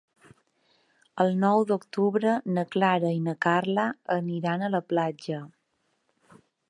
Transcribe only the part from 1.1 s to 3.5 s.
El nou d'octubre na Clara i na